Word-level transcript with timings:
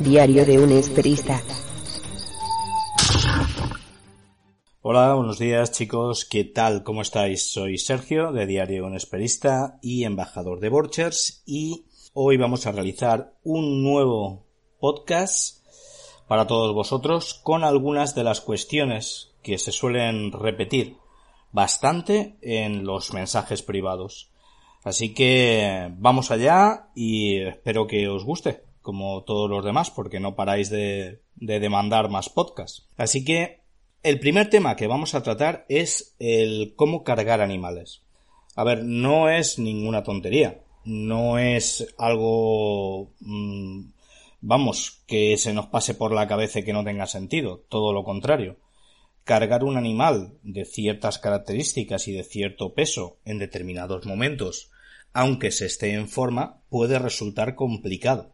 Diario 0.00 0.46
de 0.46 0.58
un 0.58 0.72
esperista. 0.72 1.42
Hola, 4.80 5.14
buenos 5.14 5.38
días 5.38 5.72
chicos, 5.72 6.24
¿qué 6.24 6.44
tal? 6.44 6.82
¿Cómo 6.84 7.02
estáis? 7.02 7.52
Soy 7.52 7.76
Sergio 7.76 8.32
de 8.32 8.46
Diario 8.46 8.86
Un 8.86 8.96
Esperista 8.96 9.78
y 9.82 10.04
embajador 10.04 10.58
de 10.60 10.70
Borchers 10.70 11.42
y 11.44 11.84
hoy 12.14 12.38
vamos 12.38 12.66
a 12.66 12.72
realizar 12.72 13.34
un 13.44 13.82
nuevo 13.82 14.46
podcast 14.78 15.66
para 16.26 16.46
todos 16.46 16.74
vosotros 16.74 17.34
con 17.34 17.62
algunas 17.62 18.14
de 18.14 18.24
las 18.24 18.40
cuestiones 18.40 19.34
que 19.42 19.58
se 19.58 19.70
suelen 19.70 20.32
repetir 20.32 20.96
bastante 21.52 22.38
en 22.40 22.84
los 22.84 23.12
mensajes 23.12 23.62
privados. 23.62 24.30
Así 24.82 25.12
que 25.12 25.92
vamos 25.98 26.30
allá 26.30 26.88
y 26.94 27.42
espero 27.42 27.86
que 27.86 28.08
os 28.08 28.24
guste, 28.24 28.69
como 28.82 29.24
todos 29.24 29.48
los 29.50 29.64
demás, 29.64 29.90
porque 29.90 30.20
no 30.20 30.36
paráis 30.36 30.70
de, 30.70 31.20
de 31.36 31.60
demandar 31.60 32.08
más 32.08 32.28
podcasts. 32.28 32.86
Así 32.96 33.24
que 33.24 33.60
el 34.02 34.18
primer 34.18 34.48
tema 34.48 34.76
que 34.76 34.86
vamos 34.86 35.14
a 35.14 35.22
tratar 35.22 35.66
es 35.68 36.14
el 36.18 36.74
cómo 36.74 37.04
cargar 37.04 37.40
animales. 37.40 38.02
A 38.56 38.64
ver, 38.64 38.84
no 38.84 39.28
es 39.28 39.58
ninguna 39.58 40.02
tontería. 40.02 40.62
No 40.84 41.38
es 41.38 41.94
algo, 41.98 43.12
mm, 43.20 43.90
vamos, 44.40 45.02
que 45.06 45.36
se 45.36 45.52
nos 45.52 45.66
pase 45.66 45.94
por 45.94 46.12
la 46.12 46.26
cabeza 46.26 46.60
y 46.60 46.64
que 46.64 46.72
no 46.72 46.84
tenga 46.84 47.06
sentido. 47.06 47.64
Todo 47.68 47.92
lo 47.92 48.04
contrario. 48.04 48.56
Cargar 49.24 49.64
un 49.64 49.76
animal 49.76 50.38
de 50.42 50.64
ciertas 50.64 51.18
características 51.18 52.08
y 52.08 52.12
de 52.12 52.24
cierto 52.24 52.72
peso 52.72 53.18
en 53.24 53.38
determinados 53.38 54.06
momentos, 54.06 54.70
aunque 55.12 55.50
se 55.50 55.66
esté 55.66 55.92
en 55.92 56.08
forma, 56.08 56.62
puede 56.70 56.98
resultar 56.98 57.54
complicado. 57.54 58.32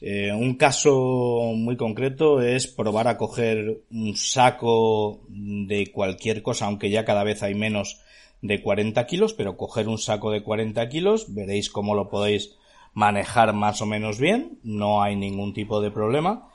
Eh, 0.00 0.32
un 0.32 0.54
caso 0.54 1.52
muy 1.56 1.76
concreto 1.76 2.40
es 2.40 2.68
probar 2.68 3.08
a 3.08 3.16
coger 3.16 3.82
un 3.90 4.14
saco 4.16 5.20
de 5.28 5.90
cualquier 5.92 6.42
cosa, 6.42 6.66
aunque 6.66 6.90
ya 6.90 7.04
cada 7.04 7.24
vez 7.24 7.42
hay 7.42 7.54
menos 7.54 8.00
de 8.40 8.62
40 8.62 9.04
kilos, 9.06 9.34
pero 9.34 9.56
coger 9.56 9.88
un 9.88 9.98
saco 9.98 10.30
de 10.30 10.42
40 10.42 10.88
kilos, 10.88 11.34
veréis 11.34 11.70
cómo 11.70 11.94
lo 11.94 12.08
podéis 12.08 12.56
manejar 12.94 13.52
más 13.52 13.82
o 13.82 13.86
menos 13.86 14.18
bien, 14.18 14.58
no 14.62 15.02
hay 15.02 15.16
ningún 15.16 15.52
tipo 15.52 15.80
de 15.80 15.90
problema, 15.90 16.48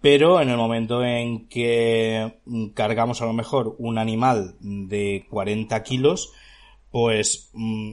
pero 0.00 0.40
en 0.40 0.48
el 0.50 0.56
momento 0.56 1.04
en 1.04 1.48
que 1.48 2.40
cargamos 2.74 3.22
a 3.22 3.26
lo 3.26 3.32
mejor 3.32 3.76
un 3.78 3.98
animal 3.98 4.56
de 4.60 5.24
40 5.30 5.80
kilos, 5.84 6.32
pues 6.90 7.50
mm, 7.52 7.92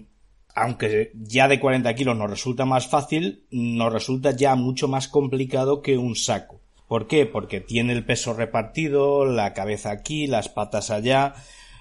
aunque 0.56 1.12
ya 1.16 1.48
de 1.48 1.60
40 1.60 1.94
kilos 1.96 2.18
nos 2.18 2.30
resulta 2.30 2.66
más 2.66 2.88
fácil, 2.88 3.46
nos 3.52 3.94
resulta 3.94 4.32
ya 4.32 4.56
mucho 4.56 4.88
más 4.88 5.08
complicado 5.08 5.82
que 5.82 5.98
un 5.98 6.16
saco. 6.16 6.62
¿Por 6.88 7.08
qué? 7.08 7.26
Porque 7.26 7.62
tiene 7.62 7.94
el 7.94 8.06
peso 8.06 8.34
repartido, 8.34 9.26
la 9.26 9.54
cabeza 9.54 9.92
aquí, 9.92 10.26
las 10.26 10.50
patas 10.50 10.90
allá, 10.90 11.36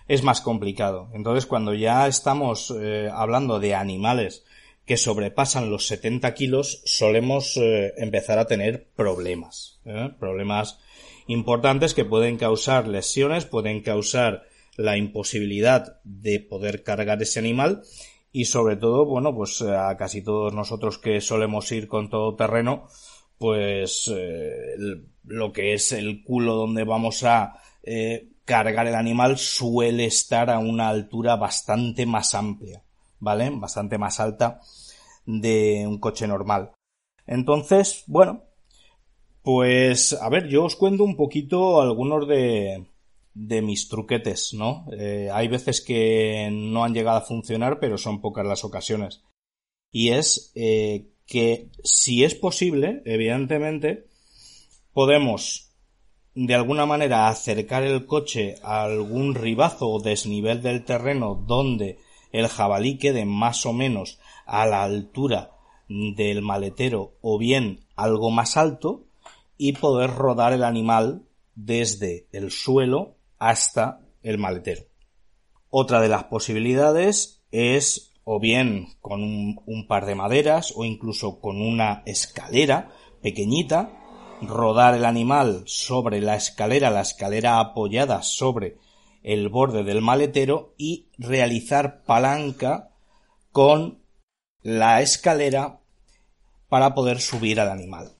es 0.06 0.22
más 0.22 0.40
complicado. 0.40 1.10
Entonces, 1.14 1.46
cuando 1.46 1.74
ya 1.74 2.06
estamos 2.06 2.74
eh, 2.78 3.08
hablando 3.12 3.58
de 3.58 3.74
animales 3.74 4.44
que 4.84 4.96
sobrepasan 4.96 5.70
los 5.70 5.86
70 5.86 6.34
kilos, 6.34 6.82
solemos 6.84 7.56
eh, 7.56 7.92
empezar 7.96 8.38
a 8.38 8.46
tener 8.46 8.88
problemas. 8.96 9.80
¿eh? 9.84 10.10
Problemas 10.18 10.78
importantes 11.26 11.94
que 11.94 12.04
pueden 12.04 12.36
causar 12.36 12.88
lesiones, 12.88 13.44
pueden 13.44 13.82
causar 13.82 14.44
la 14.76 14.96
imposibilidad 14.96 16.00
de 16.04 16.40
poder 16.40 16.82
cargar 16.82 17.20
ese 17.20 17.38
animal 17.38 17.82
y 18.32 18.44
sobre 18.44 18.76
todo, 18.76 19.06
bueno, 19.06 19.34
pues 19.34 19.60
eh, 19.60 19.74
a 19.74 19.96
casi 19.96 20.22
todos 20.22 20.52
nosotros 20.52 20.98
que 20.98 21.20
solemos 21.20 21.70
ir 21.72 21.88
con 21.88 22.10
todo 22.10 22.36
terreno, 22.36 22.86
pues 23.38 24.10
eh, 24.14 24.74
lo 25.24 25.52
que 25.52 25.74
es 25.74 25.92
el 25.92 26.22
culo 26.24 26.54
donde 26.54 26.84
vamos 26.84 27.24
a 27.24 27.60
eh, 27.82 28.28
cargar 28.44 28.86
el 28.86 28.94
animal 28.94 29.38
suele 29.38 30.06
estar 30.06 30.50
a 30.50 30.58
una 30.58 30.88
altura 30.88 31.36
bastante 31.36 32.06
más 32.06 32.34
amplia, 32.34 32.82
¿vale? 33.20 33.50
Bastante 33.50 33.98
más 33.98 34.20
alta 34.20 34.60
de 35.24 35.84
un 35.86 35.98
coche 35.98 36.26
normal. 36.26 36.72
Entonces, 37.26 38.04
bueno, 38.06 38.44
pues 39.42 40.14
a 40.14 40.28
ver, 40.28 40.48
yo 40.48 40.64
os 40.64 40.76
cuento 40.76 41.04
un 41.04 41.16
poquito 41.16 41.80
algunos 41.80 42.26
de, 42.26 42.86
de 43.38 43.62
mis 43.62 43.88
truquetes, 43.88 44.52
¿no? 44.52 44.86
Eh, 44.98 45.30
hay 45.32 45.46
veces 45.46 45.80
que 45.80 46.50
no 46.52 46.82
han 46.82 46.92
llegado 46.92 47.18
a 47.18 47.22
funcionar, 47.22 47.78
pero 47.78 47.96
son 47.96 48.20
pocas 48.20 48.44
las 48.44 48.64
ocasiones. 48.64 49.22
Y 49.92 50.08
es 50.08 50.50
eh, 50.56 51.12
que 51.24 51.70
si 51.84 52.24
es 52.24 52.34
posible, 52.34 53.00
evidentemente, 53.04 54.08
podemos 54.92 55.72
de 56.34 56.54
alguna 56.54 56.84
manera 56.84 57.28
acercar 57.28 57.84
el 57.84 58.06
coche 58.06 58.56
a 58.62 58.82
algún 58.82 59.36
ribazo 59.36 59.88
o 59.88 60.00
desnivel 60.00 60.60
del 60.60 60.84
terreno 60.84 61.34
donde 61.34 61.98
el 62.32 62.48
jabalí 62.48 62.98
quede 62.98 63.24
más 63.24 63.66
o 63.66 63.72
menos 63.72 64.18
a 64.46 64.66
la 64.66 64.82
altura 64.82 65.52
del 65.88 66.42
maletero 66.42 67.14
o 67.22 67.38
bien 67.38 67.86
algo 67.94 68.30
más 68.30 68.56
alto 68.56 69.06
y 69.56 69.72
poder 69.72 70.10
rodar 70.10 70.52
el 70.52 70.64
animal 70.64 71.22
desde 71.54 72.28
el 72.32 72.50
suelo 72.50 73.17
hasta 73.38 74.00
el 74.22 74.38
maletero. 74.38 74.82
Otra 75.70 76.00
de 76.00 76.08
las 76.08 76.24
posibilidades 76.24 77.44
es 77.50 78.08
o 78.30 78.38
bien 78.40 78.88
con 79.00 79.22
un, 79.22 79.86
par 79.88 80.04
de 80.04 80.14
maderas 80.14 80.74
o 80.76 80.84
incluso 80.84 81.40
con 81.40 81.62
una 81.62 82.02
escalera 82.04 82.92
pequeñita, 83.22 83.90
rodar 84.42 84.94
el 84.94 85.06
animal 85.06 85.62
sobre 85.64 86.20
la 86.20 86.36
escalera, 86.36 86.90
la 86.90 87.00
escalera 87.00 87.58
apoyada 87.58 88.22
sobre 88.22 88.76
el 89.22 89.48
borde 89.48 89.82
del 89.82 90.02
maletero 90.02 90.74
y 90.76 91.08
realizar 91.16 92.04
palanca 92.04 92.90
con 93.50 94.02
la 94.62 95.00
escalera 95.00 95.80
para 96.68 96.94
poder 96.94 97.22
subir 97.22 97.60
al 97.60 97.70
animal. 97.70 98.18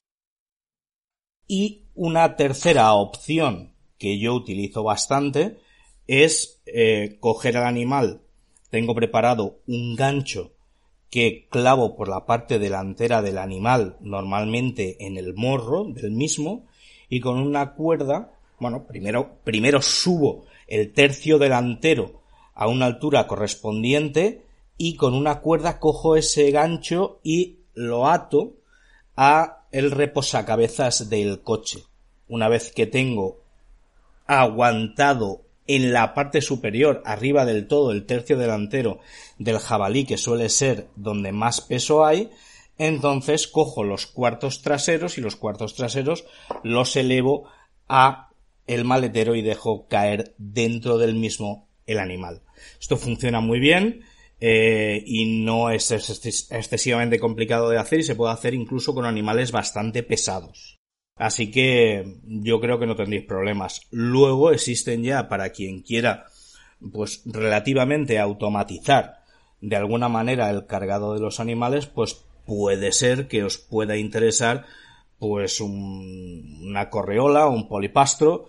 Y 1.47 1.85
una 1.93 2.35
tercera 2.35 2.93
opción 2.93 3.75
que 3.99 4.17
yo 4.17 4.33
utilizo 4.33 4.81
bastante 4.81 5.59
es 6.07 6.59
eh, 6.65 7.17
coger 7.19 7.57
al 7.57 7.67
animal. 7.67 8.21
Tengo 8.71 8.95
preparado 8.95 9.59
un 9.67 9.95
gancho 9.95 10.53
que 11.11 11.47
clavo 11.49 11.95
por 11.95 12.07
la 12.07 12.25
parte 12.25 12.59
delantera 12.59 13.21
del 13.21 13.37
animal, 13.37 13.97
normalmente 13.99 15.05
en 15.05 15.17
el 15.17 15.33
morro 15.35 15.83
del 15.85 16.11
mismo, 16.11 16.65
y 17.09 17.19
con 17.19 17.39
una 17.39 17.73
cuerda, 17.73 18.31
bueno, 18.59 18.85
primero, 18.85 19.37
primero 19.43 19.81
subo 19.81 20.45
el 20.67 20.93
tercio 20.93 21.39
delantero 21.39 22.21
a 22.53 22.67
una 22.67 22.85
altura 22.85 23.25
correspondiente 23.27 24.43
y 24.77 24.95
con 24.95 25.13
una 25.13 25.41
cuerda 25.41 25.79
cojo 25.79 26.15
ese 26.15 26.51
gancho 26.51 27.19
y 27.23 27.59
lo 27.73 28.07
ato 28.07 28.53
a 29.15 29.65
el 29.71 29.91
reposacabezas 29.91 31.09
del 31.09 31.41
coche. 31.41 31.83
Una 32.27 32.47
vez 32.47 32.71
que 32.71 32.85
tengo 32.85 33.39
aguantado 34.29 35.41
en 35.65 35.91
la 35.91 36.13
parte 36.13 36.41
superior, 36.41 37.01
arriba 37.03 37.45
del 37.45 37.67
todo, 37.67 37.91
el 37.91 38.05
tercio 38.05 38.37
delantero 38.37 38.99
del 39.39 39.57
jabalí, 39.57 40.05
que 40.05 40.17
suele 40.17 40.49
ser 40.49 40.87
donde 40.95 41.31
más 41.31 41.61
peso 41.61 42.05
hay, 42.05 42.29
entonces 42.77 43.47
cojo 43.47 43.83
los 43.83 44.05
cuartos 44.05 44.61
traseros 44.61 45.17
y 45.17 45.21
los 45.21 45.35
cuartos 45.35 45.73
traseros 45.73 46.25
los 46.63 46.95
elevo 46.95 47.49
a 47.87 48.29
el 48.67 48.85
maletero 48.85 49.33
y 49.33 49.41
dejo 49.41 49.87
caer 49.87 50.35
dentro 50.37 50.99
del 50.99 51.15
mismo 51.15 51.67
el 51.87 51.97
animal. 51.97 52.43
Esto 52.79 52.97
funciona 52.97 53.41
muy 53.41 53.59
bien 53.59 54.01
eh, 54.39 55.03
y 55.07 55.41
no 55.43 55.71
es 55.71 55.89
excesivamente 55.89 57.19
complicado 57.19 57.67
de 57.69 57.79
hacer 57.79 57.99
y 57.99 58.03
se 58.03 58.15
puede 58.15 58.33
hacer 58.33 58.53
incluso 58.53 58.93
con 58.93 59.05
animales 59.05 59.51
bastante 59.51 60.03
pesados. 60.03 60.78
Así 61.19 61.51
que 61.51 62.15
yo 62.23 62.61
creo 62.61 62.79
que 62.79 62.87
no 62.87 62.95
tendréis 62.95 63.25
problemas. 63.25 63.81
Luego 63.91 64.51
existen 64.51 65.03
ya 65.03 65.27
para 65.27 65.49
quien 65.49 65.81
quiera, 65.81 66.25
pues 66.93 67.21
relativamente 67.25 68.19
automatizar 68.19 69.19
de 69.59 69.75
alguna 69.75 70.07
manera 70.07 70.49
el 70.49 70.65
cargado 70.65 71.13
de 71.13 71.19
los 71.19 71.41
animales, 71.41 71.87
pues 71.87 72.23
puede 72.45 72.93
ser 72.93 73.27
que 73.27 73.43
os 73.43 73.57
pueda 73.57 73.97
interesar 73.97 74.65
pues 75.19 75.59
una 75.59 76.89
correola 76.89 77.47
un 77.47 77.67
polipastro 77.67 78.45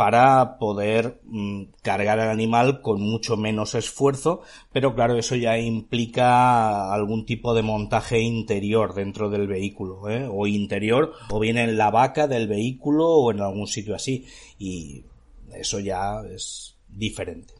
para 0.00 0.56
poder 0.56 1.20
mm, 1.24 1.64
cargar 1.82 2.18
al 2.20 2.30
animal 2.30 2.80
con 2.80 3.02
mucho 3.02 3.36
menos 3.36 3.74
esfuerzo, 3.74 4.40
pero 4.72 4.94
claro, 4.94 5.18
eso 5.18 5.36
ya 5.36 5.58
implica 5.58 6.90
algún 6.90 7.26
tipo 7.26 7.52
de 7.52 7.60
montaje 7.60 8.18
interior 8.18 8.94
dentro 8.94 9.28
del 9.28 9.46
vehículo, 9.46 10.08
¿eh? 10.08 10.26
o 10.26 10.46
interior, 10.46 11.12
o 11.28 11.38
bien 11.38 11.58
en 11.58 11.76
la 11.76 11.90
vaca 11.90 12.26
del 12.26 12.48
vehículo 12.48 13.06
o 13.08 13.30
en 13.30 13.42
algún 13.42 13.66
sitio 13.66 13.94
así, 13.94 14.24
y 14.58 15.04
eso 15.52 15.80
ya 15.80 16.22
es 16.34 16.78
diferente. 16.88 17.52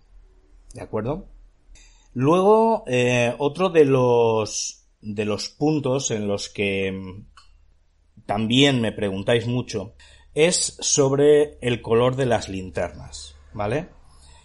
¿De 0.73 0.81
acuerdo? 0.81 1.27
Luego, 2.15 2.85
eh, 2.87 3.35
otro 3.37 3.69
de 3.69 3.85
los, 3.85 4.87
de 5.03 5.27
los 5.27 5.51
puntos 5.51 6.11
en 6.11 6.27
los 6.27 6.49
que 6.49 7.23
también 8.25 8.81
me 8.81 8.93
preguntáis 8.93 9.47
mucho 9.47 9.93
es 10.35 10.77
sobre 10.81 11.59
el 11.61 11.83
color 11.83 12.17
de 12.17 12.27
las 12.27 12.49
linternas, 12.49 13.37
¿vale? 13.53 13.89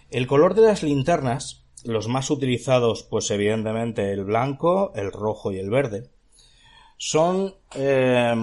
El 0.09 0.27
color 0.27 0.55
de 0.55 0.61
las 0.61 0.83
linternas, 0.83 1.65
los 1.83 2.07
más 2.07 2.29
utilizados, 2.29 3.03
pues 3.03 3.29
evidentemente 3.31 4.11
el 4.11 4.23
blanco, 4.23 4.93
el 4.95 5.11
rojo 5.11 5.51
y 5.51 5.59
el 5.59 5.69
verde, 5.69 6.09
son 6.97 7.55
eh, 7.75 8.33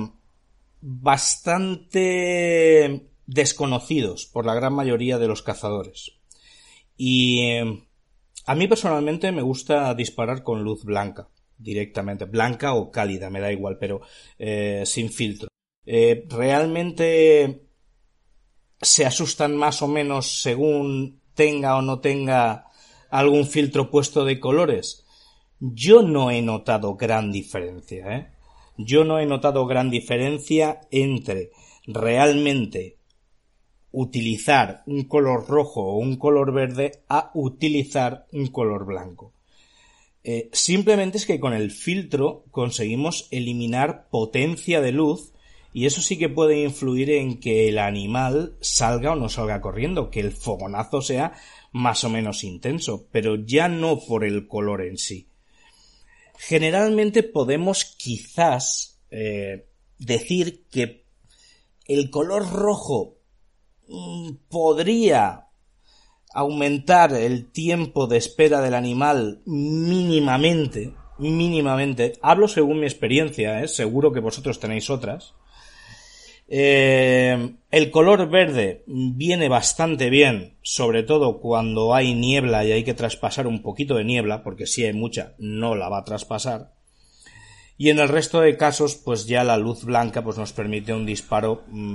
bastante 0.80 2.30
desconocidos 3.26 4.26
por 4.26 4.44
la 4.46 4.54
gran 4.54 4.74
mayoría 4.74 5.18
de 5.18 5.28
los 5.28 5.42
cazadores. 5.42 6.12
Y 6.96 7.40
eh, 7.44 7.84
a 8.46 8.54
mí 8.54 8.68
personalmente 8.68 9.32
me 9.32 9.42
gusta 9.42 9.94
disparar 9.94 10.42
con 10.42 10.62
luz 10.62 10.84
blanca, 10.84 11.28
directamente, 11.56 12.24
blanca 12.24 12.74
o 12.74 12.90
cálida, 12.90 13.30
me 13.30 13.40
da 13.40 13.52
igual, 13.52 13.78
pero 13.78 14.02
eh, 14.38 14.82
sin 14.84 15.10
filtro. 15.10 15.51
Eh, 15.84 16.26
realmente 16.28 17.66
se 18.80 19.04
asustan 19.04 19.56
más 19.56 19.82
o 19.82 19.88
menos 19.88 20.42
según 20.42 21.20
tenga 21.34 21.76
o 21.76 21.82
no 21.82 22.00
tenga 22.00 22.66
algún 23.10 23.46
filtro 23.46 23.90
puesto 23.90 24.24
de 24.24 24.40
colores. 24.40 25.04
Yo 25.60 26.02
no 26.02 26.30
he 26.30 26.42
notado 26.42 26.96
gran 26.96 27.30
diferencia, 27.30 28.16
¿eh? 28.16 28.32
Yo 28.78 29.04
no 29.04 29.18
he 29.18 29.26
notado 29.26 29.66
gran 29.66 29.90
diferencia 29.90 30.80
entre 30.90 31.50
realmente 31.86 32.96
utilizar 33.92 34.82
un 34.86 35.04
color 35.04 35.46
rojo 35.46 35.82
o 35.82 35.98
un 35.98 36.16
color 36.16 36.52
verde 36.52 37.02
a 37.08 37.30
utilizar 37.34 38.26
un 38.32 38.46
color 38.46 38.86
blanco. 38.86 39.34
Eh, 40.24 40.48
simplemente 40.52 41.18
es 41.18 41.26
que 41.26 41.40
con 41.40 41.52
el 41.52 41.70
filtro 41.70 42.44
conseguimos 42.50 43.28
eliminar 43.30 44.08
potencia 44.08 44.80
de 44.80 44.92
luz 44.92 45.31
y 45.72 45.86
eso 45.86 46.02
sí 46.02 46.18
que 46.18 46.28
puede 46.28 46.62
influir 46.62 47.10
en 47.10 47.40
que 47.40 47.68
el 47.68 47.78
animal 47.78 48.56
salga 48.60 49.12
o 49.12 49.16
no 49.16 49.28
salga 49.28 49.60
corriendo, 49.60 50.10
que 50.10 50.20
el 50.20 50.32
fogonazo 50.32 51.00
sea 51.00 51.32
más 51.72 52.04
o 52.04 52.10
menos 52.10 52.44
intenso, 52.44 53.08
pero 53.10 53.36
ya 53.36 53.68
no 53.68 53.98
por 53.98 54.24
el 54.24 54.46
color 54.46 54.82
en 54.82 54.98
sí. 54.98 55.28
Generalmente 56.36 57.22
podemos 57.22 57.84
quizás 57.84 59.00
eh, 59.10 59.66
decir 59.98 60.66
que 60.70 61.06
el 61.86 62.10
color 62.10 62.50
rojo 62.50 63.16
mm, 63.88 64.32
podría 64.48 65.48
aumentar 66.34 67.12
el 67.12 67.50
tiempo 67.50 68.06
de 68.06 68.16
espera 68.16 68.60
del 68.60 68.74
animal 68.74 69.42
mínimamente, 69.46 70.94
mínimamente. 71.18 72.14
Hablo 72.22 72.48
según 72.48 72.80
mi 72.80 72.86
experiencia, 72.86 73.62
¿eh? 73.62 73.68
seguro 73.68 74.12
que 74.12 74.20
vosotros 74.20 74.58
tenéis 74.58 74.90
otras. 74.90 75.34
Eh, 76.54 77.54
el 77.70 77.90
color 77.90 78.28
verde 78.28 78.84
viene 78.86 79.48
bastante 79.48 80.10
bien, 80.10 80.58
sobre 80.60 81.02
todo 81.02 81.40
cuando 81.40 81.94
hay 81.94 82.14
niebla 82.14 82.62
y 82.66 82.72
hay 82.72 82.84
que 82.84 82.92
traspasar 82.92 83.46
un 83.46 83.62
poquito 83.62 83.94
de 83.94 84.04
niebla, 84.04 84.42
porque 84.42 84.66
si 84.66 84.84
hay 84.84 84.92
mucha 84.92 85.32
no 85.38 85.74
la 85.74 85.88
va 85.88 86.00
a 86.00 86.04
traspasar. 86.04 86.74
Y 87.78 87.88
en 87.88 88.00
el 88.00 88.10
resto 88.10 88.42
de 88.42 88.58
casos, 88.58 88.96
pues 88.96 89.26
ya 89.26 89.44
la 89.44 89.56
luz 89.56 89.84
blanca 89.84 90.22
pues 90.22 90.36
nos 90.36 90.52
permite 90.52 90.92
un 90.92 91.06
disparo 91.06 91.64
mm, 91.68 91.94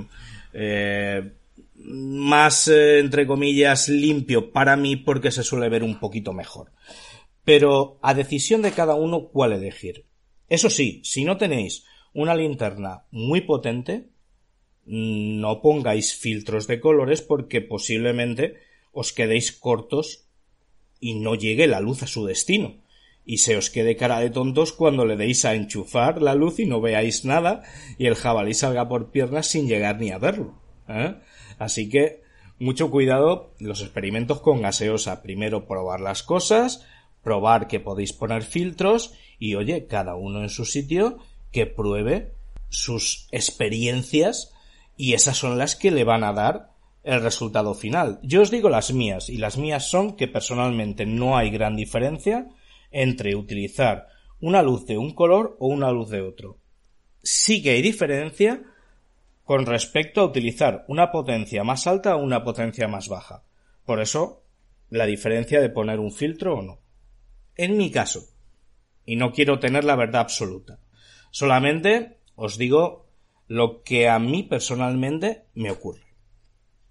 eh, 0.54 1.34
más, 1.76 2.66
eh, 2.66 2.98
entre 2.98 3.28
comillas, 3.28 3.88
limpio 3.88 4.50
para 4.50 4.76
mí 4.76 4.96
porque 4.96 5.30
se 5.30 5.44
suele 5.44 5.68
ver 5.68 5.84
un 5.84 6.00
poquito 6.00 6.32
mejor. 6.32 6.72
Pero 7.44 8.00
a 8.02 8.12
decisión 8.12 8.62
de 8.62 8.72
cada 8.72 8.96
uno 8.96 9.28
cuál 9.28 9.52
elegir. 9.52 10.04
Eso 10.48 10.68
sí, 10.68 11.00
si 11.04 11.24
no 11.24 11.36
tenéis 11.36 11.84
una 12.12 12.34
linterna 12.34 13.04
muy 13.12 13.42
potente, 13.42 14.08
no 14.88 15.60
pongáis 15.60 16.14
filtros 16.14 16.66
de 16.66 16.80
colores 16.80 17.22
porque 17.22 17.60
posiblemente 17.60 18.56
os 18.92 19.12
quedéis 19.12 19.52
cortos 19.52 20.24
y 20.98 21.14
no 21.14 21.34
llegue 21.34 21.66
la 21.66 21.80
luz 21.80 22.02
a 22.02 22.06
su 22.06 22.24
destino 22.24 22.76
y 23.28 23.38
se 23.38 23.58
os 23.58 23.68
quede 23.68 23.94
cara 23.94 24.20
de 24.20 24.30
tontos 24.30 24.72
cuando 24.72 25.04
le 25.04 25.14
deis 25.16 25.44
a 25.44 25.54
enchufar 25.54 26.22
la 26.22 26.34
luz 26.34 26.58
y 26.60 26.64
no 26.64 26.80
veáis 26.80 27.26
nada 27.26 27.62
y 27.98 28.06
el 28.06 28.14
jabalí 28.14 28.54
salga 28.54 28.88
por 28.88 29.10
piernas 29.10 29.46
sin 29.46 29.68
llegar 29.68 30.00
ni 30.00 30.10
a 30.10 30.18
verlo. 30.18 30.54
¿eh? 30.88 31.14
Así 31.58 31.90
que 31.90 32.22
mucho 32.58 32.90
cuidado 32.90 33.52
los 33.58 33.82
experimentos 33.82 34.40
con 34.40 34.62
gaseosa. 34.62 35.22
Primero 35.22 35.66
probar 35.66 36.00
las 36.00 36.22
cosas, 36.22 36.86
probar 37.22 37.68
que 37.68 37.80
podéis 37.80 38.14
poner 38.14 38.44
filtros 38.44 39.12
y 39.38 39.56
oye, 39.56 39.86
cada 39.86 40.16
uno 40.16 40.40
en 40.40 40.48
su 40.48 40.64
sitio 40.64 41.18
que 41.52 41.66
pruebe 41.66 42.32
sus 42.70 43.28
experiencias 43.30 44.54
y 44.98 45.14
esas 45.14 45.36
son 45.38 45.56
las 45.56 45.76
que 45.76 45.92
le 45.92 46.02
van 46.02 46.24
a 46.24 46.32
dar 46.32 46.72
el 47.04 47.22
resultado 47.22 47.72
final. 47.72 48.18
Yo 48.24 48.42
os 48.42 48.50
digo 48.50 48.68
las 48.68 48.92
mías, 48.92 49.30
y 49.30 49.38
las 49.38 49.56
mías 49.56 49.88
son 49.88 50.16
que 50.16 50.26
personalmente 50.26 51.06
no 51.06 51.38
hay 51.38 51.50
gran 51.50 51.76
diferencia 51.76 52.48
entre 52.90 53.36
utilizar 53.36 54.08
una 54.40 54.60
luz 54.60 54.86
de 54.86 54.98
un 54.98 55.14
color 55.14 55.56
o 55.60 55.68
una 55.68 55.92
luz 55.92 56.10
de 56.10 56.20
otro. 56.20 56.58
Sí 57.22 57.62
que 57.62 57.70
hay 57.70 57.82
diferencia 57.82 58.60
con 59.44 59.66
respecto 59.66 60.20
a 60.20 60.24
utilizar 60.24 60.84
una 60.88 61.12
potencia 61.12 61.62
más 61.62 61.86
alta 61.86 62.16
o 62.16 62.22
una 62.22 62.42
potencia 62.42 62.88
más 62.88 63.08
baja. 63.08 63.44
Por 63.86 64.00
eso, 64.00 64.42
la 64.90 65.06
diferencia 65.06 65.60
de 65.60 65.70
poner 65.70 66.00
un 66.00 66.10
filtro 66.10 66.58
o 66.58 66.62
no. 66.62 66.80
En 67.54 67.76
mi 67.76 67.92
caso, 67.92 68.24
y 69.06 69.14
no 69.14 69.30
quiero 69.30 69.60
tener 69.60 69.84
la 69.84 69.94
verdad 69.94 70.22
absoluta, 70.22 70.80
solamente 71.30 72.18
os 72.34 72.58
digo 72.58 73.07
lo 73.48 73.82
que 73.82 74.08
a 74.08 74.18
mí 74.18 74.42
personalmente 74.42 75.44
me 75.54 75.70
ocurre. 75.70 76.02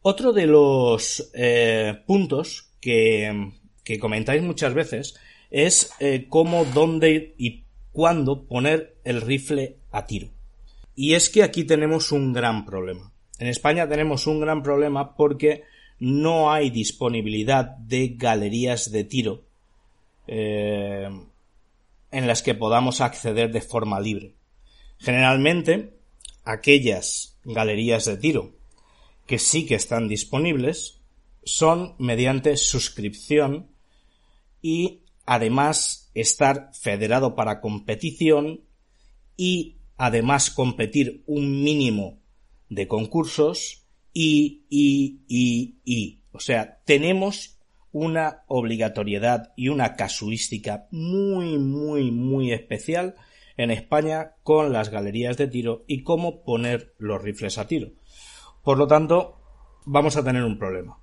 Otro 0.02 0.34
de 0.34 0.48
los 0.48 1.32
eh, 1.34 2.02
puntos 2.06 2.72
que, 2.82 3.52
comentáis 4.00 4.42
muchas 4.42 4.74
veces 4.74 5.16
es 5.50 5.92
eh, 6.00 6.26
cómo, 6.30 6.66
dónde 6.66 7.36
y 7.38 7.64
cuándo 7.92 8.46
poner 8.46 8.98
el 9.04 9.22
rifle 9.22 9.78
a 9.92 10.06
tiro. 10.06 10.30
Y 10.96 11.14
es 11.14 11.30
que 11.30 11.44
aquí 11.44 11.64
tenemos 11.64 12.12
un 12.12 12.34
gran 12.34 12.66
problema. 12.66 13.14
En 13.40 13.48
España 13.48 13.88
tenemos 13.88 14.26
un 14.28 14.40
gran 14.40 14.64
problema 14.64 15.16
porque 15.16 15.64
no 16.00 16.52
hay 16.52 16.70
disponibilidad 16.70 17.66
de 17.66 18.16
galerías 18.18 18.92
de 18.92 19.04
tiro 19.04 19.44
eh, 20.28 21.10
en 22.12 22.28
las 22.28 22.42
que 22.42 22.56
podamos 22.56 23.02
acceder 23.02 23.52
de 23.52 23.62
forma 23.62 24.00
libre. 24.00 24.34
Generalmente 25.00 25.97
aquellas 26.48 27.38
galerías 27.44 28.06
de 28.06 28.18
tiro 28.18 28.56
que 29.26 29.38
sí 29.40 29.66
que 29.66 29.76
están 29.76 30.08
disponibles 30.08 31.02
son 31.44 31.96
mediante 32.00 32.58
suscripción 32.58 33.70
y 34.62 35.04
además 35.26 36.10
estar 36.14 36.72
federado 36.74 37.36
para 37.36 37.62
competición 37.62 38.62
y 39.36 39.78
además 39.98 40.50
competir 40.50 41.24
un 41.28 41.64
mínimo 41.64 42.20
de 42.70 42.88
concursos 42.88 43.86
y, 44.14 44.66
y, 44.70 45.22
y, 45.28 45.76
y. 45.84 46.22
O 46.32 46.40
sea, 46.40 46.82
tenemos 46.86 47.58
una 47.92 48.44
obligatoriedad 48.48 49.54
y 49.56 49.70
una 49.70 49.96
casuística 49.96 50.88
muy, 50.92 51.58
muy, 51.58 52.12
muy 52.12 52.52
especial 52.52 53.16
en 53.58 53.72
España 53.72 54.36
con 54.44 54.72
las 54.72 54.90
galerías 54.90 55.36
de 55.38 55.48
tiro 55.48 55.84
y 55.88 56.04
cómo 56.04 56.44
poner 56.44 56.94
los 57.00 57.22
rifles 57.22 57.58
a 57.58 57.68
tiro. 57.68 57.90
Por 58.64 58.78
lo 58.78 58.88
tanto, 58.88 59.40
vamos 59.86 60.16
a 60.16 60.24
tener 60.24 60.44
un 60.44 60.60
problema. 60.60 61.00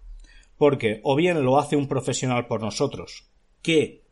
Porque 0.57 1.01
o 1.03 1.17
bien 1.17 1.45
lo 1.45 1.59
hace 1.59 1.77
un 1.77 1.89
profesional 1.89 2.47
por 2.47 2.61
nosotros, 2.61 3.29
que 3.61 4.05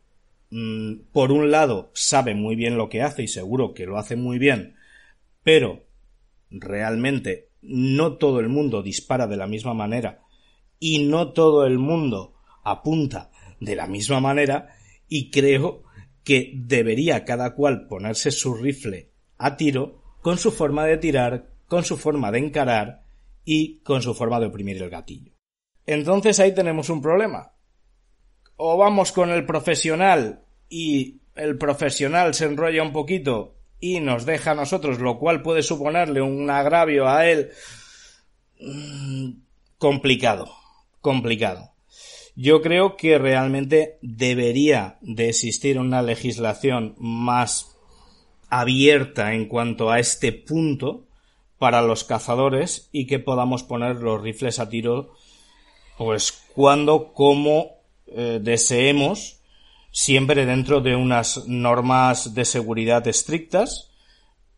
mm, 0.51 1.11
por 1.13 1.31
un 1.31 1.51
lado 1.51 1.89
sabe 1.93 2.35
muy 2.35 2.55
bien 2.55 2.77
lo 2.77 2.89
que 2.89 3.01
hace 3.01 3.23
y 3.23 3.27
seguro 3.27 3.73
que 3.73 3.85
lo 3.85 3.97
hace 3.97 4.17
muy 4.17 4.37
bien, 4.39 4.75
pero 5.41 5.85
realmente 6.49 7.49
no 7.61 8.17
todo 8.17 8.41
el 8.41 8.49
mundo 8.49 8.83
dispara 8.83 9.25
de 9.25 9.37
la 9.37 9.47
misma 9.47 9.73
manera 9.73 10.19
y 10.79 11.05
no 11.05 11.31
todo 11.31 11.65
el 11.65 11.79
mundo 11.79 12.35
apunta 12.63 13.31
de 13.61 13.75
la 13.75 13.87
misma 13.87 14.19
manera 14.19 14.75
y 15.07 15.31
creo 15.31 15.83
que 16.23 16.51
debería 16.55 17.25
cada 17.25 17.53
cual 17.53 17.87
ponerse 17.87 18.31
su 18.31 18.53
rifle 18.55 19.09
a 19.37 19.57
tiro 19.57 20.01
con 20.21 20.37
su 20.37 20.51
forma 20.51 20.85
de 20.85 20.97
tirar, 20.97 21.49
con 21.67 21.83
su 21.83 21.97
forma 21.97 22.31
de 22.31 22.39
encarar 22.39 23.03
y 23.45 23.79
con 23.79 24.01
su 24.01 24.13
forma 24.13 24.39
de 24.39 24.47
oprimir 24.47 24.81
el 24.81 24.89
gatillo. 24.89 25.33
Entonces 25.85 26.39
ahí 26.39 26.53
tenemos 26.53 26.89
un 26.89 27.01
problema. 27.01 27.53
O 28.55 28.77
vamos 28.77 29.11
con 29.11 29.31
el 29.31 29.45
profesional 29.45 30.45
y 30.69 31.19
el 31.35 31.57
profesional 31.57 32.33
se 32.33 32.45
enrolla 32.45 32.83
un 32.83 32.93
poquito 32.93 33.55
y 33.79 33.99
nos 33.99 34.25
deja 34.25 34.51
a 34.51 34.55
nosotros, 34.55 34.99
lo 34.99 35.19
cual 35.19 35.41
puede 35.41 35.61
suponerle 35.61 36.21
un 36.21 36.49
agravio 36.49 37.09
a 37.09 37.25
él. 37.25 37.51
Mm, 38.61 39.31
complicado, 39.77 40.49
complicado. 41.01 41.72
Yo 42.35 42.61
creo 42.61 42.95
que 42.97 43.17
realmente 43.17 43.97
debería 44.01 44.97
de 45.01 45.29
existir 45.29 45.79
una 45.79 46.01
legislación 46.01 46.95
más 46.97 47.77
abierta 48.49 49.33
en 49.33 49.47
cuanto 49.47 49.91
a 49.91 49.99
este 49.99 50.31
punto, 50.31 51.03
para 51.63 51.81
los 51.81 52.03
cazadores 52.03 52.89
y 52.91 53.07
que 53.07 53.19
podamos 53.19 53.63
poner 53.63 53.95
los 53.95 54.21
rifles 54.21 54.59
a 54.59 54.67
tiro 54.67 55.13
pues 55.97 56.43
cuando, 56.53 57.13
como 57.13 57.77
eh, 58.07 58.39
deseemos, 58.41 59.39
siempre 59.89 60.45
dentro 60.45 60.81
de 60.81 60.97
unas 60.97 61.47
normas 61.47 62.33
de 62.33 62.43
seguridad 62.43 63.07
estrictas, 63.07 63.91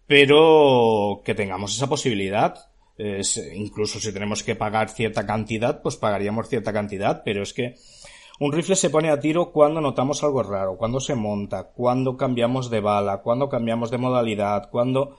pero 0.08 1.22
que 1.24 1.36
tengamos 1.36 1.76
esa 1.76 1.88
posibilidad. 1.88 2.72
Incluso 2.98 4.00
si 4.00 4.14
tenemos 4.14 4.44
que 4.44 4.56
pagar 4.56 4.90
cierta 4.90 5.26
cantidad, 5.26 5.82
pues 5.82 5.98
pagaríamos 5.98 6.48
cierta 6.48 6.72
cantidad, 6.72 7.24
pero 7.24 7.44
es 7.44 7.54
que 7.54 7.76
un 8.40 8.52
rifle 8.52 8.76
se 8.76 8.90
pone 8.90 9.10
a 9.10 9.20
tiro 9.20 9.52
cuando 9.52 9.80
notamos 9.80 10.24
algo 10.24 10.44
raro, 10.44 10.78
cuando 10.78 11.00
se 11.00 11.16
monta, 11.16 11.72
cuando 11.72 12.18
cambiamos 12.18 12.70
de 12.70 12.82
bala, 12.82 13.22
cuando 13.22 13.48
cambiamos 13.48 13.92
de 13.92 13.98
modalidad, 13.98 14.70
cuando 14.70 15.18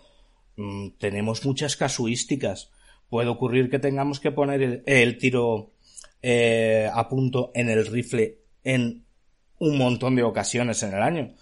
mm, 0.56 0.90
tenemos 0.98 1.44
muchas 1.44 1.76
casuísticas. 1.76 2.70
Puede 3.08 3.28
ocurrir 3.28 3.70
que 3.70 3.78
tengamos 3.78 4.20
que 4.20 4.32
poner 4.32 4.82
el, 4.84 5.18
tiro 5.18 5.70
eh, 6.22 6.90
a 6.92 7.08
punto 7.08 7.52
en 7.54 7.70
el 7.70 7.86
rifle 7.86 8.40
en 8.64 9.04
un 9.58 9.78
montón 9.78 10.16
de 10.16 10.22
ocasiones 10.22 10.82
en 10.82 10.92
el 10.92 11.02
año. 11.02 11.34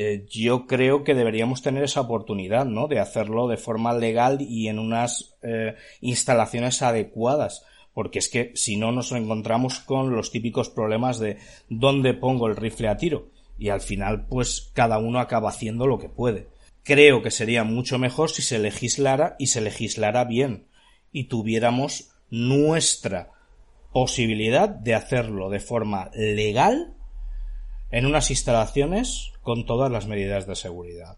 Eh, 0.00 0.26
yo 0.30 0.68
creo 0.68 1.02
que 1.02 1.16
deberíamos 1.16 1.60
tener 1.60 1.82
esa 1.82 2.02
oportunidad, 2.02 2.66
¿no? 2.66 2.86
De 2.86 3.00
hacerlo 3.00 3.48
de 3.48 3.56
forma 3.56 3.92
legal 3.92 4.40
y 4.40 4.68
en 4.68 4.78
unas 4.78 5.36
eh, 5.42 5.74
instalaciones 6.00 6.82
adecuadas. 6.82 7.64
Porque 7.94 8.20
es 8.20 8.28
que 8.28 8.52
si 8.54 8.76
no 8.76 8.92
nos 8.92 9.10
encontramos 9.10 9.80
con 9.80 10.14
los 10.14 10.30
típicos 10.30 10.70
problemas 10.70 11.18
de 11.18 11.38
dónde 11.68 12.14
pongo 12.14 12.46
el 12.46 12.54
rifle 12.54 12.86
a 12.86 12.96
tiro. 12.96 13.32
Y 13.58 13.70
al 13.70 13.80
final, 13.80 14.28
pues 14.28 14.70
cada 14.72 14.98
uno 14.98 15.18
acaba 15.18 15.48
haciendo 15.48 15.88
lo 15.88 15.98
que 15.98 16.08
puede. 16.08 16.46
Creo 16.84 17.20
que 17.20 17.32
sería 17.32 17.64
mucho 17.64 17.98
mejor 17.98 18.30
si 18.30 18.42
se 18.42 18.60
legislara 18.60 19.34
y 19.40 19.48
se 19.48 19.60
legislara 19.60 20.22
bien. 20.22 20.68
Y 21.10 21.24
tuviéramos 21.24 22.12
nuestra 22.30 23.32
posibilidad 23.92 24.68
de 24.68 24.94
hacerlo 24.94 25.50
de 25.50 25.58
forma 25.58 26.12
legal 26.14 26.94
en 27.90 28.06
unas 28.06 28.30
instalaciones 28.30 29.32
con 29.48 29.64
todas 29.64 29.90
las 29.90 30.06
medidas 30.06 30.46
de 30.46 30.54
seguridad. 30.54 31.16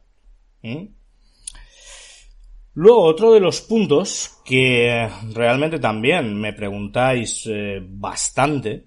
Luego, 2.74 3.02
otro 3.02 3.32
de 3.32 3.40
los 3.40 3.60
puntos 3.60 4.40
que 4.44 5.08
realmente 5.34 5.80
también 5.80 6.40
me 6.40 6.52
preguntáis 6.52 7.44
eh, 7.50 7.80
bastante 7.82 8.86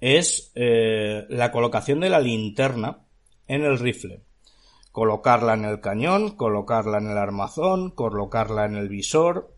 es 0.00 0.50
eh, 0.56 1.26
la 1.28 1.52
colocación 1.52 2.00
de 2.00 2.10
la 2.10 2.18
linterna 2.18 3.06
en 3.46 3.62
el 3.62 3.78
rifle. 3.78 4.24
Colocarla 4.90 5.54
en 5.54 5.64
el 5.64 5.78
cañón, 5.80 6.34
colocarla 6.34 6.98
en 6.98 7.06
el 7.08 7.18
armazón, 7.18 7.92
colocarla 7.92 8.64
en 8.64 8.74
el 8.74 8.88
visor. 8.88 9.54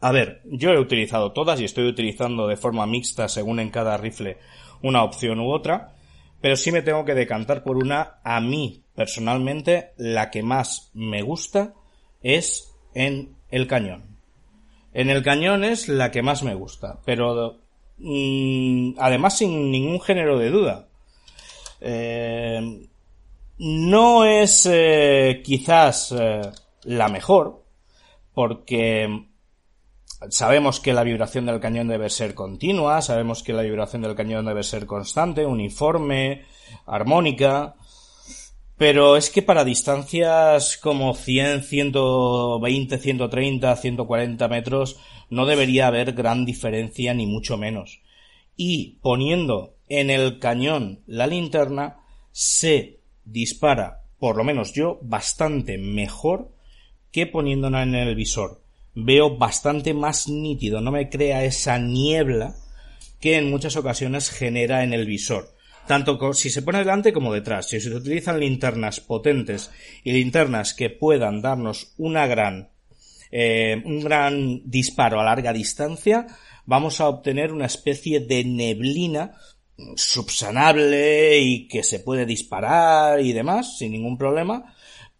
A 0.00 0.10
ver, 0.10 0.42
yo 0.46 0.70
he 0.70 0.80
utilizado 0.80 1.30
todas 1.30 1.60
y 1.60 1.66
estoy 1.66 1.86
utilizando 1.86 2.48
de 2.48 2.56
forma 2.56 2.84
mixta 2.84 3.28
según 3.28 3.60
en 3.60 3.70
cada 3.70 3.96
rifle 3.96 4.38
una 4.82 5.04
opción 5.04 5.38
u 5.38 5.52
otra 5.52 5.94
pero 6.44 6.56
sí 6.56 6.70
me 6.72 6.82
tengo 6.82 7.06
que 7.06 7.14
decantar 7.14 7.64
por 7.64 7.78
una, 7.78 8.18
a 8.22 8.38
mí 8.38 8.84
personalmente, 8.94 9.94
la 9.96 10.30
que 10.30 10.42
más 10.42 10.90
me 10.92 11.22
gusta 11.22 11.72
es 12.22 12.70
en 12.92 13.34
el 13.50 13.66
cañón. 13.66 14.18
En 14.92 15.08
el 15.08 15.22
cañón 15.22 15.64
es 15.64 15.88
la 15.88 16.10
que 16.10 16.20
más 16.20 16.42
me 16.42 16.54
gusta, 16.54 17.00
pero 17.06 17.60
mm, 17.96 18.96
además 18.98 19.38
sin 19.38 19.70
ningún 19.70 20.02
género 20.02 20.38
de 20.38 20.50
duda. 20.50 20.88
Eh, 21.80 22.88
no 23.56 24.26
es 24.26 24.68
eh, 24.70 25.40
quizás 25.42 26.12
eh, 26.12 26.42
la 26.82 27.08
mejor, 27.08 27.64
porque 28.34 29.28
Sabemos 30.30 30.80
que 30.80 30.92
la 30.92 31.02
vibración 31.02 31.46
del 31.46 31.60
cañón 31.60 31.88
debe 31.88 32.08
ser 32.08 32.34
continua, 32.34 33.02
sabemos 33.02 33.42
que 33.42 33.52
la 33.52 33.62
vibración 33.62 34.02
del 34.02 34.14
cañón 34.14 34.46
debe 34.46 34.62
ser 34.62 34.86
constante, 34.86 35.44
uniforme, 35.44 36.44
armónica, 36.86 37.74
pero 38.76 39.16
es 39.16 39.30
que 39.30 39.42
para 39.42 39.64
distancias 39.64 40.78
como 40.78 41.14
100, 41.14 41.62
120, 41.62 42.98
130, 42.98 43.76
140 43.76 44.48
metros 44.48 44.98
no 45.30 45.46
debería 45.46 45.88
haber 45.88 46.12
gran 46.12 46.44
diferencia 46.44 47.12
ni 47.12 47.26
mucho 47.26 47.56
menos. 47.56 48.00
Y 48.56 48.98
poniendo 49.02 49.76
en 49.88 50.10
el 50.10 50.38
cañón 50.38 51.02
la 51.06 51.26
linterna 51.26 51.98
se 52.32 53.00
dispara, 53.24 54.04
por 54.18 54.36
lo 54.36 54.44
menos 54.44 54.72
yo, 54.72 54.98
bastante 55.02 55.76
mejor 55.76 56.52
que 57.10 57.26
poniéndola 57.26 57.82
en 57.82 57.94
el 57.94 58.14
visor 58.14 58.63
veo 58.94 59.36
bastante 59.36 59.94
más 59.94 60.28
nítido, 60.28 60.80
no 60.80 60.90
me 60.90 61.08
crea 61.08 61.44
esa 61.44 61.78
niebla 61.78 62.54
que 63.20 63.36
en 63.38 63.50
muchas 63.50 63.76
ocasiones 63.76 64.30
genera 64.30 64.84
en 64.84 64.92
el 64.92 65.06
visor. 65.06 65.54
Tanto 65.86 66.32
si 66.32 66.48
se 66.50 66.62
pone 66.62 66.78
delante 66.78 67.12
como 67.12 67.32
detrás. 67.32 67.68
Si 67.68 67.80
se 67.80 67.94
utilizan 67.94 68.40
linternas 68.40 69.00
potentes 69.00 69.70
y 70.02 70.12
linternas 70.12 70.72
que 70.72 70.90
puedan 70.90 71.42
darnos 71.42 71.94
gran, 71.98 72.70
eh, 73.30 73.82
un 73.84 74.00
gran 74.00 74.62
disparo 74.64 75.20
a 75.20 75.24
larga 75.24 75.52
distancia, 75.52 76.26
vamos 76.64 77.00
a 77.00 77.08
obtener 77.08 77.52
una 77.52 77.66
especie 77.66 78.20
de 78.20 78.44
neblina 78.44 79.32
subsanable 79.96 81.38
y 81.40 81.68
que 81.68 81.82
se 81.82 82.00
puede 82.00 82.26
disparar 82.26 83.20
y 83.20 83.32
demás 83.32 83.76
sin 83.76 83.92
ningún 83.92 84.16
problema, 84.16 84.74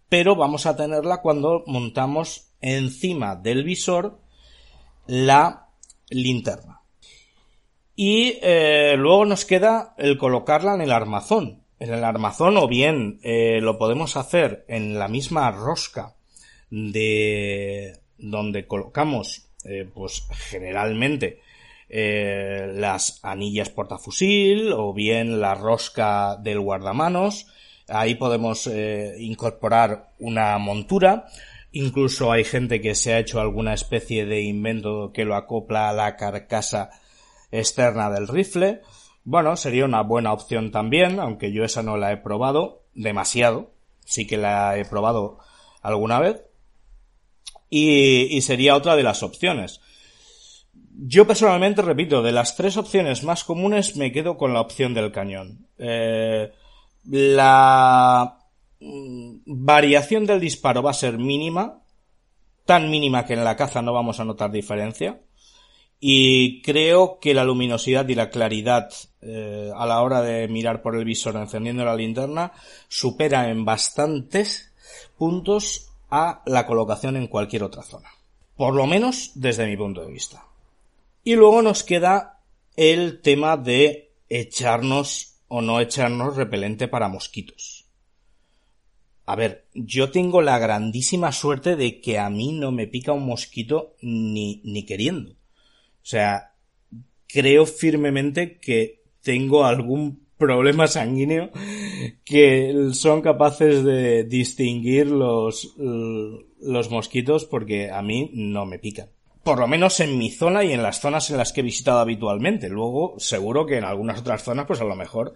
pero 0.08 0.36
vamos 0.36 0.64
a 0.66 0.76
tenerla 0.76 1.20
cuando 1.20 1.64
montamos 1.66 2.53
encima 2.64 3.36
del 3.36 3.62
visor 3.62 4.18
la 5.06 5.68
linterna. 6.08 6.80
Y 7.94 8.38
eh, 8.42 8.94
luego 8.96 9.26
nos 9.26 9.44
queda 9.44 9.94
el 9.98 10.16
colocarla 10.18 10.74
en 10.74 10.80
el 10.80 10.90
armazón. 10.90 11.62
En 11.78 11.92
el 11.92 12.02
armazón 12.02 12.56
o 12.56 12.66
bien 12.66 13.20
eh, 13.22 13.60
lo 13.60 13.78
podemos 13.78 14.16
hacer 14.16 14.64
en 14.68 14.98
la 14.98 15.08
misma 15.08 15.50
rosca 15.50 16.14
de 16.70 17.98
donde 18.16 18.66
colocamos 18.66 19.48
eh, 19.64 19.88
pues 19.92 20.26
generalmente 20.50 21.40
las 21.86 23.20
anillas 23.22 23.68
portafusil 23.68 24.72
o 24.72 24.92
bien 24.92 25.40
la 25.40 25.54
rosca 25.54 26.34
del 26.36 26.58
guardamanos. 26.58 27.46
Ahí 27.86 28.16
podemos 28.16 28.68
incorporar 29.18 30.10
una 30.18 30.58
montura 30.58 31.26
Incluso 31.76 32.30
hay 32.30 32.44
gente 32.44 32.80
que 32.80 32.94
se 32.94 33.14
ha 33.14 33.18
hecho 33.18 33.40
alguna 33.40 33.74
especie 33.74 34.26
de 34.26 34.42
invento 34.42 35.10
que 35.12 35.24
lo 35.24 35.34
acopla 35.34 35.88
a 35.88 35.92
la 35.92 36.14
carcasa 36.14 36.90
externa 37.50 38.10
del 38.10 38.28
rifle. 38.28 38.82
Bueno, 39.24 39.56
sería 39.56 39.84
una 39.84 40.02
buena 40.02 40.32
opción 40.32 40.70
también, 40.70 41.18
aunque 41.18 41.52
yo 41.52 41.64
esa 41.64 41.82
no 41.82 41.96
la 41.96 42.12
he 42.12 42.16
probado 42.16 42.84
demasiado. 42.94 43.72
Sí 44.04 44.24
que 44.24 44.36
la 44.36 44.78
he 44.78 44.84
probado 44.84 45.38
alguna 45.82 46.20
vez. 46.20 46.44
Y, 47.70 48.40
sería 48.42 48.76
otra 48.76 48.94
de 48.94 49.02
las 49.02 49.24
opciones. 49.24 49.80
Yo 50.92 51.26
personalmente, 51.26 51.82
repito, 51.82 52.22
de 52.22 52.30
las 52.30 52.54
tres 52.54 52.76
opciones 52.76 53.24
más 53.24 53.42
comunes 53.42 53.96
me 53.96 54.12
quedo 54.12 54.36
con 54.36 54.54
la 54.54 54.60
opción 54.60 54.94
del 54.94 55.10
cañón. 55.10 55.66
Eh, 55.78 56.52
la 57.02 58.43
variación 59.46 60.26
del 60.26 60.40
disparo 60.40 60.82
va 60.82 60.90
a 60.90 60.94
ser 60.94 61.18
mínima, 61.18 61.82
tan 62.64 62.90
mínima 62.90 63.24
que 63.24 63.34
en 63.34 63.44
la 63.44 63.56
caza 63.56 63.82
no 63.82 63.92
vamos 63.92 64.20
a 64.20 64.24
notar 64.24 64.50
diferencia. 64.50 65.20
Y 66.00 66.60
creo 66.62 67.18
que 67.18 67.32
la 67.32 67.44
luminosidad 67.44 68.06
y 68.08 68.14
la 68.14 68.28
claridad 68.28 68.90
eh, 69.22 69.70
a 69.74 69.86
la 69.86 70.02
hora 70.02 70.20
de 70.20 70.48
mirar 70.48 70.82
por 70.82 70.96
el 70.96 71.04
visor 71.04 71.36
encendiendo 71.36 71.84
la 71.84 71.96
linterna 71.96 72.52
supera 72.88 73.48
en 73.48 73.64
bastantes 73.64 74.72
puntos 75.16 75.92
a 76.10 76.42
la 76.46 76.66
colocación 76.66 77.16
en 77.16 77.28
cualquier 77.28 77.62
otra 77.62 77.82
zona. 77.82 78.10
Por 78.56 78.74
lo 78.74 78.86
menos 78.86 79.32
desde 79.34 79.66
mi 79.66 79.76
punto 79.76 80.02
de 80.02 80.12
vista. 80.12 80.44
Y 81.22 81.36
luego 81.36 81.62
nos 81.62 81.82
queda 81.84 82.42
el 82.76 83.22
tema 83.22 83.56
de 83.56 84.12
echarnos 84.28 85.36
o 85.48 85.62
no 85.62 85.80
echarnos 85.80 86.36
repelente 86.36 86.86
para 86.86 87.08
mosquitos. 87.08 87.83
A 89.26 89.36
ver, 89.36 89.66
yo 89.74 90.10
tengo 90.10 90.42
la 90.42 90.58
grandísima 90.58 91.32
suerte 91.32 91.76
de 91.76 92.00
que 92.00 92.18
a 92.18 92.28
mí 92.28 92.52
no 92.52 92.72
me 92.72 92.86
pica 92.86 93.12
un 93.12 93.26
mosquito 93.26 93.96
ni, 94.02 94.60
ni 94.64 94.84
queriendo. 94.84 95.32
O 95.32 96.06
sea, 96.06 96.54
creo 97.26 97.64
firmemente 97.64 98.58
que 98.58 99.02
tengo 99.22 99.64
algún 99.64 100.24
problema 100.36 100.86
sanguíneo 100.86 101.50
que 102.24 102.90
son 102.92 103.22
capaces 103.22 103.82
de 103.82 104.24
distinguir 104.24 105.06
los, 105.06 105.74
los 105.76 106.90
mosquitos 106.90 107.46
porque 107.46 107.90
a 107.90 108.02
mí 108.02 108.30
no 108.34 108.66
me 108.66 108.78
pican. 108.78 109.08
Por 109.42 109.58
lo 109.58 109.66
menos 109.66 110.00
en 110.00 110.16
mi 110.16 110.30
zona 110.30 110.64
y 110.64 110.72
en 110.72 110.82
las 110.82 111.00
zonas 111.00 111.30
en 111.30 111.36
las 111.36 111.52
que 111.52 111.60
he 111.60 111.64
visitado 111.64 111.98
habitualmente. 111.98 112.70
Luego, 112.70 113.14
seguro 113.18 113.66
que 113.66 113.76
en 113.76 113.84
algunas 113.84 114.20
otras 114.20 114.42
zonas, 114.42 114.66
pues 114.66 114.80
a 114.80 114.84
lo 114.84 114.96
mejor 114.96 115.34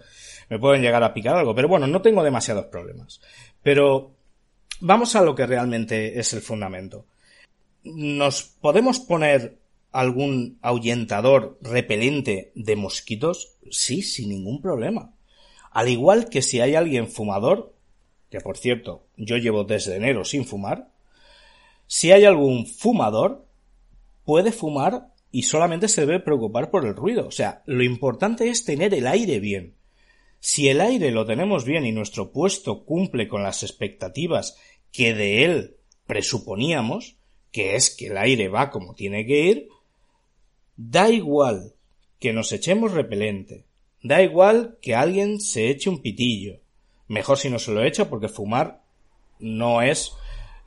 me 0.49 0.57
pueden 0.57 0.81
llegar 0.81 1.03
a 1.03 1.13
picar 1.13 1.35
algo. 1.35 1.53
Pero 1.53 1.67
bueno, 1.67 1.85
no 1.85 2.01
tengo 2.01 2.23
demasiados 2.23 2.65
problemas. 2.65 3.21
Pero 3.63 4.11
vamos 4.79 5.15
a 5.15 5.21
lo 5.21 5.35
que 5.35 5.45
realmente 5.45 6.19
es 6.19 6.33
el 6.33 6.41
fundamento. 6.41 7.05
¿nos 7.83 8.43
podemos 8.43 8.99
poner 8.99 9.57
algún 9.91 10.59
ahuyentador 10.61 11.57
repelente 11.61 12.51
de 12.55 12.75
mosquitos? 12.75 13.55
Sí, 13.71 14.01
sin 14.01 14.29
ningún 14.29 14.61
problema. 14.61 15.13
Al 15.71 15.87
igual 15.87 16.29
que 16.29 16.41
si 16.41 16.59
hay 16.59 16.75
alguien 16.75 17.07
fumador, 17.07 17.73
que 18.29 18.41
por 18.41 18.57
cierto, 18.57 19.05
yo 19.17 19.37
llevo 19.37 19.63
desde 19.63 19.95
enero 19.95 20.25
sin 20.25 20.45
fumar, 20.45 20.89
si 21.87 22.11
hay 22.11 22.25
algún 22.25 22.67
fumador, 22.67 23.45
puede 24.23 24.51
fumar 24.51 25.07
y 25.31 25.43
solamente 25.43 25.87
se 25.87 26.01
debe 26.01 26.19
preocupar 26.19 26.69
por 26.69 26.85
el 26.85 26.95
ruido. 26.95 27.27
O 27.27 27.31
sea, 27.31 27.63
lo 27.65 27.83
importante 27.83 28.49
es 28.49 28.65
tener 28.65 28.93
el 28.93 29.07
aire 29.07 29.39
bien. 29.39 29.75
Si 30.39 30.69
el 30.69 30.81
aire 30.81 31.11
lo 31.11 31.25
tenemos 31.25 31.65
bien 31.65 31.85
y 31.85 31.91
nuestro 31.91 32.31
puesto 32.31 32.85
cumple 32.85 33.27
con 33.27 33.43
las 33.43 33.63
expectativas 33.63 34.57
que 34.91 35.13
de 35.13 35.43
él 35.43 35.77
presuponíamos, 36.05 37.17
que 37.51 37.75
es 37.75 37.95
que 37.95 38.07
el 38.07 38.17
aire 38.17 38.47
va 38.47 38.69
como 38.69 38.95
tiene 38.95 39.25
que 39.25 39.43
ir, 39.43 39.69
da 40.77 41.09
igual 41.09 41.73
que 42.19 42.33
nos 42.33 42.51
echemos 42.51 42.93
repelente, 42.93 43.65
da 44.01 44.21
igual 44.21 44.77
que 44.81 44.95
alguien 44.95 45.39
se 45.39 45.69
eche 45.69 45.89
un 45.89 46.01
pitillo, 46.01 46.59
mejor 47.07 47.37
si 47.37 47.49
no 47.49 47.59
se 47.59 47.71
lo 47.71 47.83
echa 47.83 48.09
porque 48.09 48.29
fumar 48.29 48.81
no 49.39 49.81
es 49.81 50.13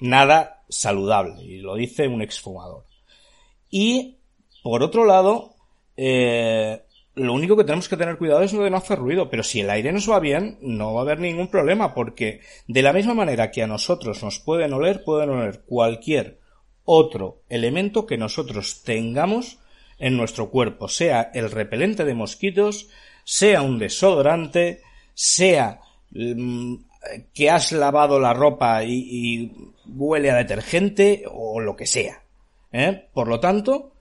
nada 0.00 0.64
saludable, 0.68 1.42
y 1.44 1.58
lo 1.58 1.74
dice 1.76 2.08
un 2.08 2.22
exfumador. 2.22 2.84
Y, 3.70 4.18
por 4.62 4.82
otro 4.82 5.04
lado, 5.04 5.54
eh, 5.96 6.82
lo 7.14 7.34
único 7.34 7.56
que 7.56 7.64
tenemos 7.64 7.88
que 7.88 7.96
tener 7.96 8.16
cuidado 8.16 8.42
es 8.42 8.52
de 8.52 8.70
no 8.70 8.76
hacer 8.76 8.98
ruido, 8.98 9.28
pero 9.28 9.42
si 9.42 9.60
el 9.60 9.70
aire 9.70 9.92
nos 9.92 10.10
va 10.10 10.18
bien, 10.18 10.58
no 10.60 10.94
va 10.94 11.00
a 11.00 11.02
haber 11.02 11.20
ningún 11.20 11.48
problema, 11.48 11.94
porque 11.94 12.40
de 12.66 12.82
la 12.82 12.92
misma 12.92 13.14
manera 13.14 13.50
que 13.50 13.62
a 13.62 13.66
nosotros 13.66 14.22
nos 14.22 14.38
pueden 14.38 14.72
oler, 14.72 15.04
pueden 15.04 15.30
oler 15.30 15.62
cualquier 15.66 16.38
otro 16.84 17.42
elemento 17.48 18.06
que 18.06 18.16
nosotros 18.16 18.82
tengamos 18.82 19.58
en 19.98 20.16
nuestro 20.16 20.50
cuerpo, 20.50 20.88
sea 20.88 21.30
el 21.34 21.50
repelente 21.50 22.04
de 22.04 22.14
mosquitos, 22.14 22.88
sea 23.24 23.62
un 23.62 23.78
desodorante, 23.78 24.80
sea 25.14 25.80
mm, 26.10 26.76
que 27.34 27.50
has 27.50 27.72
lavado 27.72 28.18
la 28.18 28.32
ropa 28.32 28.82
y, 28.84 29.52
huele 29.86 30.30
a 30.30 30.36
detergente 30.36 31.24
o 31.30 31.60
lo 31.60 31.76
que 31.76 31.86
sea. 31.86 32.22
¿eh? 32.72 33.08
Por 33.12 33.28
lo 33.28 33.38
tanto, 33.38 33.91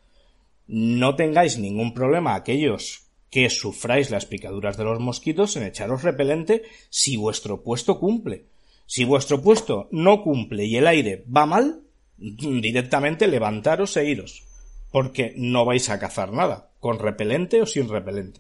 no 0.74 1.16
tengáis 1.16 1.58
ningún 1.58 1.94
problema 1.94 2.34
aquellos 2.34 3.08
que 3.30 3.50
sufráis 3.50 4.10
las 4.10 4.26
picaduras 4.26 4.78
de 4.78 4.86
los 4.86 5.02
mosquitos 5.02 5.58
en 5.58 5.64
echaros 5.64 6.02
repelente 6.02 6.64
si 6.90 7.18
vuestro 7.18 7.62
puesto 7.62 8.00
cumple. 8.00 8.46
Si 8.86 9.04
vuestro 9.04 9.42
puesto 9.42 9.90
no 9.92 10.24
cumple 10.24 10.64
y 10.66 10.78
el 10.78 10.88
aire 10.88 11.26
va 11.26 11.46
mal, 11.46 11.82
directamente 12.18 13.28
levantaros 13.28 13.98
e 13.98 14.06
iros, 14.06 14.44
porque 14.92 15.34
no 15.36 15.66
vais 15.66 15.90
a 15.90 16.00
cazar 16.00 16.32
nada, 16.32 16.70
con 16.80 17.00
repelente 17.00 17.62
o 17.62 17.66
sin 17.66 17.90
repelente. 17.90 18.40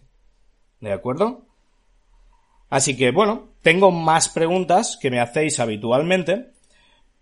¿De 0.80 0.94
acuerdo? 0.94 1.46
Así 2.70 2.96
que 2.96 3.12
bueno, 3.12 3.50
tengo 3.62 3.92
más 3.92 4.30
preguntas 4.30 4.98
que 5.02 5.12
me 5.12 5.20
hacéis 5.20 5.60
habitualmente, 5.60 6.52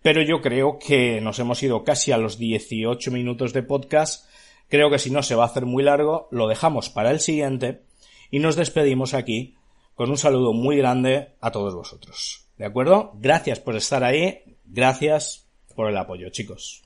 pero 0.04 0.22
yo 0.22 0.39
creo 0.42 0.78
que 0.78 1.20
nos 1.20 1.39
hemos 1.39 1.63
ido 1.63 1.84
casi 1.84 2.12
a 2.12 2.18
los 2.18 2.38
18 2.38 3.10
minutos 3.10 3.54
de 3.54 3.63
podcast. 3.63 4.30
Creo 4.69 4.91
que 4.91 4.99
si 4.99 5.09
no 5.09 5.23
se 5.23 5.35
va 5.35 5.43
a 5.43 5.47
hacer 5.47 5.65
muy 5.65 5.83
largo, 5.83 6.27
lo 6.31 6.47
dejamos 6.47 6.89
para 6.89 7.09
el 7.09 7.19
siguiente 7.19 7.81
y 8.29 8.39
nos 8.39 8.55
despedimos 8.55 9.15
aquí 9.15 9.55
con 9.95 10.11
un 10.11 10.17
saludo 10.17 10.53
muy 10.53 10.77
grande 10.77 11.33
a 11.41 11.51
todos 11.51 11.73
vosotros. 11.73 12.45
¿De 12.58 12.65
acuerdo? 12.65 13.12
Gracias 13.15 13.60
por 13.60 13.75
estar 13.75 14.03
ahí, 14.03 14.43
gracias 14.65 15.47
por 15.75 15.89
el 15.89 15.97
apoyo, 15.97 16.29
chicos. 16.29 16.84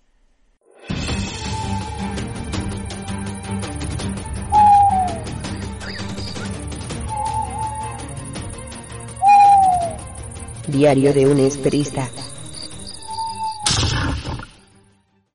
Diario 10.68 11.14
de 11.14 11.28
un 11.28 11.40
esperista. 11.40 12.10